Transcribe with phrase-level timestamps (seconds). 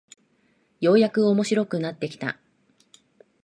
[0.79, 2.39] ようやく面白くなってきた